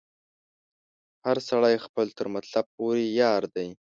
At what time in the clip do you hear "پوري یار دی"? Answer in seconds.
2.75-3.67